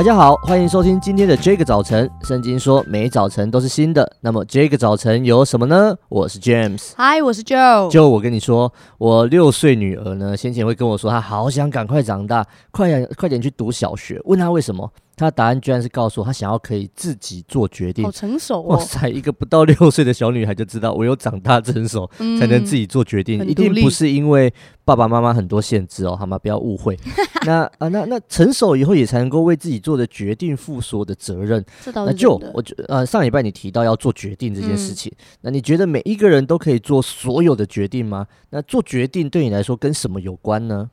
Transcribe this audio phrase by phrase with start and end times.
[0.00, 2.10] 大家好，欢迎收听今天的这个早晨。
[2.22, 4.10] 圣经说，每早晨都是新的。
[4.22, 5.94] 那么这个早晨有什么呢？
[6.08, 7.90] 我是 James，嗨，我是 Joe。
[7.90, 14.18] 就我跟你说，我六岁女儿呢，先前会跟我说，她好想赶快长大，快点快点去读小学。
[14.24, 14.90] 问她为什么？
[15.20, 18.02] 他的答案居然是告诉我，他想要可以自己做决定。
[18.02, 18.68] 好成熟哦！
[18.68, 23.38] 哇塞，一个不到六岁的小女孩就知道，我有长大成熟，才能自己做决定。
[23.42, 24.50] 嗯、一定不是因为
[24.82, 26.38] 爸爸妈妈很多限制哦，好吗？
[26.38, 26.98] 不要误会。
[27.44, 31.62] 那啊，那那成熟以后也才能够为自己做的决定负所有的责任。
[31.94, 38.26] 那就我觉，呃，上礼拜你提到要做决定这件事情，嗯、那你觉得每一个人都可以做所有的决定吗？
[38.48, 40.88] 那做决定对你来说跟什么有关呢？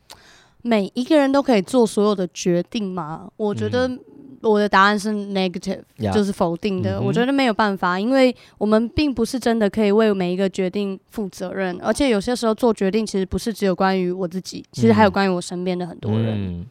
[0.64, 3.30] 每一个人都可以做所有的决定吗？
[3.38, 4.00] 我觉得、嗯。
[4.42, 6.14] 我的答案是 negative，、yeah.
[6.14, 7.04] 就是否定的、嗯。
[7.06, 16.36] 我觉得没有办法，因为我们并不是真的可以为每一个决定负责任，而且有些时候做决定其实不是只有关于我自己，其实还有关于我身边的很多人。
[16.36, 16.66] 嗯、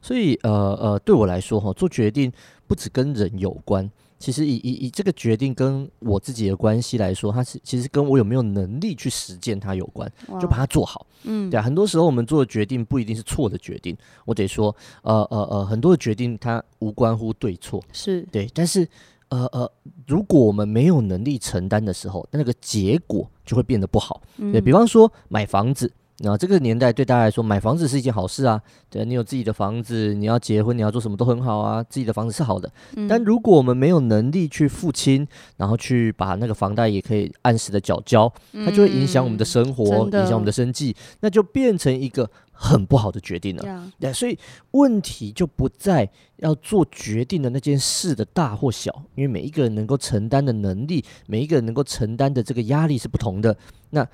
[0.00, 2.32] 所以，呃呃，对我来说，哈，做决定
[2.66, 3.90] 不只跟人有关。
[4.22, 10.08] 其实以以以这个决定跟我自己的关系来说，它是其实跟我有没有能力去实践它有关，
[10.40, 11.04] 就把它做好。
[11.24, 13.96] 嗯，对啊，很多时候我们做的决定不一定是错的决定。
[14.24, 18.48] 我得说，呃呃呃，很多的决定它无关乎对错，是对。
[18.54, 18.86] 但是，
[19.28, 19.68] 呃呃，
[20.06, 24.22] 如果我们没有能力承担的时候，那个结果就会变得不好。
[24.52, 25.92] 对，比方说买房子。
[26.18, 28.60] 那这个年代对大家来说，买房子是一件好事啊。
[28.88, 31.82] 对，你有自己的房子，你要结婚，你要做什么都很好啊。
[31.82, 43.90] 自己的房子是好的，嗯、但如果我们没有能力去付清，然后去把那个房贷也可以按时的缴交，它就会影响我们的生活，嗯、影响我们的生计，那就变成一个很不好的决定了。
[43.98, 44.38] 对，所以
[44.72, 53.56] 问题就不在要做决定的那件事的大或小，因为每一个人能够承担的能力，每一个人能够承担的这个压力是不同的。
[53.90, 54.06] 那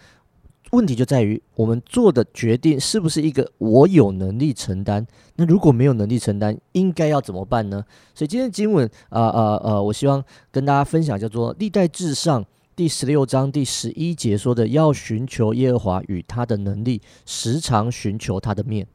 [0.71, 5.07] 问题就在于我们做的决定是不是一个我有能力承担？
[5.37, 7.83] 那如果没有能力承担，应该要怎么办呢？
[8.15, 12.43] 所以今天的经文，啊啊呃，我希望跟大家分享，叫做《历代至上》
[12.77, 18.87] 第十六章第十一节说的：“要寻求耶和华与他的能力，时常寻求他的面。”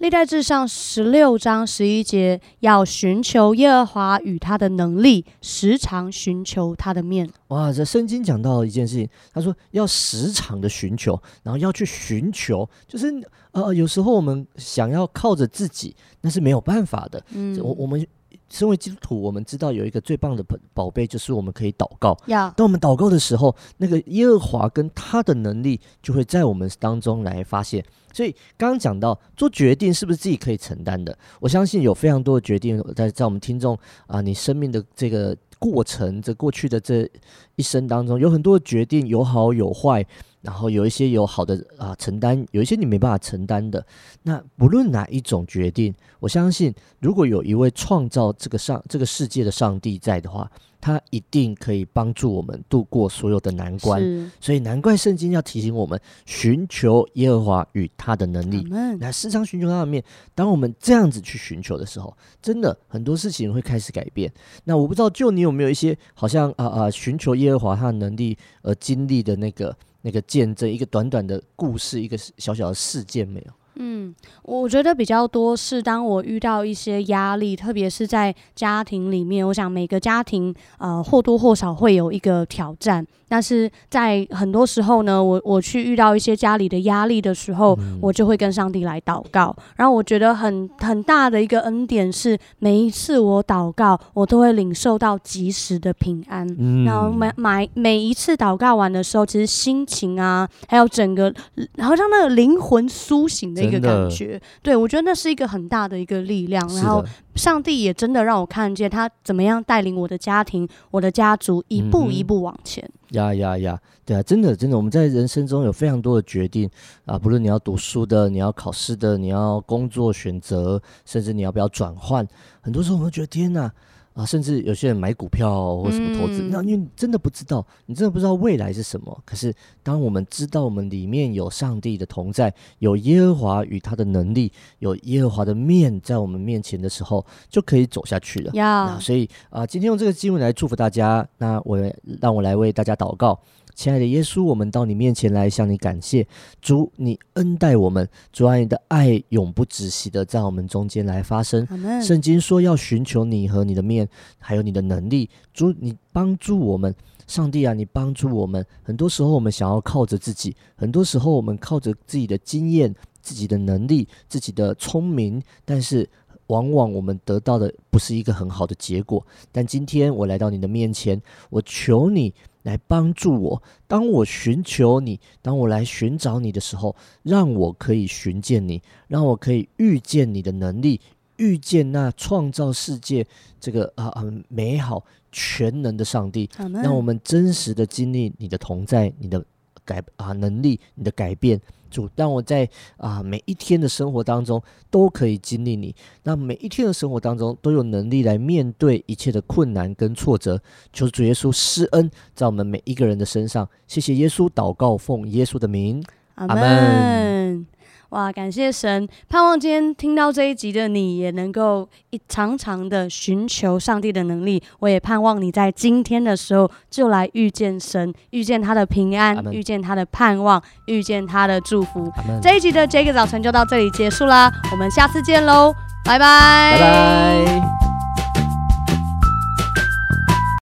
[0.00, 7.28] 历代志上十六章十一节，要寻求耶和华与他的能力，时常寻求他的面。
[7.48, 13.12] 哇，这圣经讲到一件事情，他说要时常的寻求，然后要去寻求，就是
[13.52, 17.22] 呃，有时候我们想要靠着自己，那是没有办法的。
[17.34, 18.06] 嗯，我我们。
[18.50, 22.16] 身为基督徒，我们知道有一个最棒的宝宝贝，就是我们可以祷告。
[22.26, 27.84] 当我们祷告的时候，那个耶和华跟他的能力就会在我们当中来发现。
[28.12, 31.16] 所以刚刚讲到做决定是不是自己可以承担的？
[31.38, 33.78] 我相信有非常多的决定在在我们听众
[34.08, 37.08] 啊，你生命的这个过程，这过去的这
[37.54, 40.04] 一生当中，有很多决定有好有坏。
[40.42, 43.84] 然后有一些有好的啊承担，有一些你没办法承担的。
[44.22, 50.50] 那不论哪一种决定，我相信如果有一位创造这个上这个世界的上帝在的话，
[50.80, 54.02] 他一定可以帮助我们度过所有的难关。
[54.40, 58.66] 所以难怪圣经要提醒我们寻求耶和华与他的能力，
[58.98, 60.02] 来时常寻求他的面。
[60.34, 64.32] 当我们这样子去寻求的时候，真的很多事情会开始改变。
[64.64, 69.76] 那我不知道，就你有没有一些好像啊啊寻求耶和华他的能力而经历的那个。
[70.02, 73.52] 那个见证一个短短的故事，一个小小的事件没有？
[73.82, 79.46] 嗯，我觉得比较多是当我遇到一些压力，特别是在家庭里面。
[79.46, 89.56] 我想每个家庭呃或多或少会有一个挑战，但是在很多时候呢，我我去遇到一些家里的压力的时候，嗯，我就会跟上帝来祷告。
[89.76, 96.46] 然后我觉得很很大的一个恩典是，每一次我祷告，我都会领受到及时的平安。
[96.58, 101.32] 嗯，然后每每每一次祷告完的时候，其实心情啊，还有整个
[101.78, 103.69] 好像那个灵魂苏醒的。
[103.70, 106.66] 一个感觉，对，我觉得那是一个很大的一个力量。
[106.74, 107.04] 然后
[107.34, 112.88] 上帝也真的让我看见他怎么样带领我的家庭、我的家族一步一步往前。
[113.10, 116.70] 呀呀呀，对啊，真的真的，我们在人生中有非常多的决定
[117.06, 122.26] 啊，不论你要读书的、你要考试的、你要工作选择，甚至你要不要转换，
[122.60, 123.72] 很多时候我们觉得天哪。
[124.20, 129.18] 啊，甚至有些人买股票或什么投资，那、嗯、因为你真的不知道，你真的不知道未来是什么。
[129.24, 138.52] 可是，当我们知道我们里面有上帝的同在，有耶和华与他的能力，有耶和华的面在我们面前的时候，就可以走下去了。
[138.52, 141.26] 那所以啊，今天用这个机会来祝福大家。
[141.38, 141.78] 那我
[142.20, 143.40] 让我来为大家祷告。
[143.80, 146.26] 亲爱的耶稣，我们到你面前来向你感谢，
[146.60, 151.66] 主，你恩待我们，主啊，你的爱永不止息的在我们中间来发生。
[152.02, 154.06] 圣经说要寻求你和你的面，
[154.36, 155.30] 还有你的能力。
[155.54, 156.94] 主，你帮助我们，
[157.26, 158.62] 上帝啊，你帮助我们。
[158.82, 166.06] 很多时候我们想要靠着自己，很多时候我们靠着自己的经验、自己的能力、自己的聪明，但是。
[166.50, 169.24] 往往我们得到的不是一个很好的结果。
[169.52, 173.62] 但今天我来到你的面前，我求你来帮助我。
[173.86, 181.00] 当我寻求你，当我来寻找你的时候，让我可以寻见你，让我可以遇见你的能力，
[181.36, 183.26] 遇见那创造世界
[183.58, 186.48] 这个啊很、啊、美好全能的上帝。
[186.82, 189.44] 让我们真实的经历你的同在，你的
[189.84, 191.60] 改啊能力，你的改变。
[191.90, 192.68] 主，让我在
[192.98, 195.92] 啊每一天的生活当中都可以经历你，
[196.22, 200.62] 那每一天的生活当中都有能力来面对一切的困难跟挫折。
[200.92, 203.68] 求主耶稣施恩在我们每一个人的身上。
[203.88, 206.00] 谢谢耶稣，祷告奉耶稣的名，
[206.36, 207.66] 阿门。
[208.10, 209.08] 哇，感谢神！
[209.28, 214.62] 盼望今天听到这一集的你也能够一常常的寻求上帝的能力。
[214.80, 222.12] 我也盼望你在今天的时候就来遇见神，遇见他的平安，遇见他的盼望，遇见他的祝福。
[222.42, 225.72] 这一集的这个早晨就到这里结束啦，我们下次见喽，
[226.04, 227.89] 拜拜，拜拜。